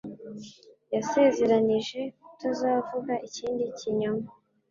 Yasezeranije 0.93 1.99
kutazavuga 2.23 3.13
ikindi 3.27 3.63
kinyoma 3.77 4.27